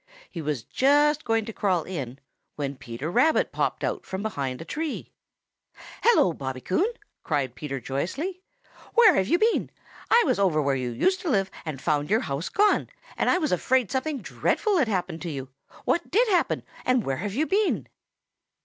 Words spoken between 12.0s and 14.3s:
your house gone, and I was afraid something